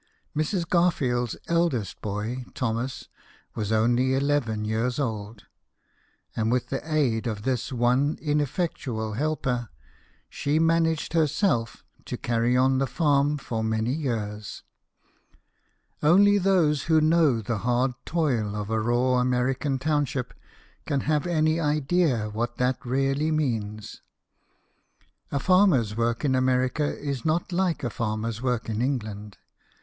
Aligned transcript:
Mrs. 0.35 0.67
Garfield's 0.67 1.37
eldest 1.47 2.01
boy, 2.01 2.43
Thomas, 2.55 3.07
was 3.53 3.71
only 3.71 4.15
eleven 4.15 4.65
years 4.65 4.97
old; 4.97 5.43
and 6.35 6.51
with 6.51 6.69
the 6.69 6.81
aid 6.91 7.27
of 7.27 7.43
this 7.43 7.71
one 7.71 8.15
inef 8.17 8.47
fectual 8.49 9.15
helper, 9.15 9.69
she 10.27 10.57
managed 10.57 11.13
herself 11.13 11.83
to 12.05 12.17
carry 12.17 12.57
on 12.57 12.79
the 12.79 12.87
farm 12.87 13.37
for 13.37 13.63
many 13.63 13.91
years. 13.93 14.63
Only 16.01 16.39
those 16.39 16.85
who 16.85 16.99
know 16.99 17.39
the 17.39 17.59
hard 17.59 17.91
toil 18.03 18.55
of 18.55 18.71
a 18.71 18.79
raw 18.79 19.19
American 19.19 19.77
township 19.77 20.33
can 20.87 21.01
have 21.01 21.27
any 21.27 21.59
idea 21.59 22.27
what 22.31 22.57
that 22.57 22.83
really 22.83 23.29
means. 23.29 24.01
A 25.31 25.37
farmer's 25.37 25.95
work 25.95 26.25
in 26.25 26.33
America 26.33 26.85
is 26.97 27.23
not 27.23 27.51
like 27.51 27.83
a 27.83 27.91
farmer's 27.91 28.41
work 28.41 28.67
in 28.67 28.81
England. 28.81 29.37